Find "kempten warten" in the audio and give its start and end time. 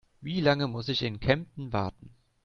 1.19-2.09